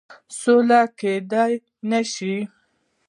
[0.39, 1.53] سوله کېدلای
[1.89, 2.35] نه سي.